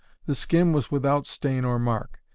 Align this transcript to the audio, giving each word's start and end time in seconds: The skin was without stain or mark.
The 0.25 0.33
skin 0.33 0.73
was 0.73 0.89
without 0.89 1.27
stain 1.27 1.63
or 1.63 1.77
mark. 1.77 2.21